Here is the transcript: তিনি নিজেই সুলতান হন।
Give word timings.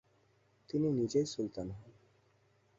তিনি 0.69 0.87
নিজেই 0.91 1.25
সুলতান 1.25 1.67
হন। 1.71 1.91